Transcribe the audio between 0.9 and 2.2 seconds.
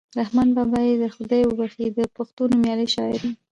یې خدای وبښي د